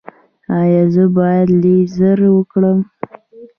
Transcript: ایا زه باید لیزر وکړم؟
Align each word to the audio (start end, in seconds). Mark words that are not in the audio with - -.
ایا 0.59 0.83
زه 0.93 1.03
باید 1.17 1.47
لیزر 1.61 2.19
وکړم؟ 2.29 2.79